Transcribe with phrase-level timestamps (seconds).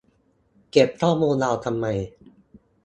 [0.71, 1.85] เก็บข้อมูลเราทำไม?